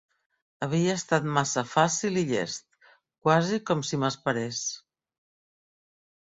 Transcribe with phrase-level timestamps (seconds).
[0.67, 2.65] Havia estat massa fàcil i llest,
[3.27, 4.65] quasi com si m'esperès.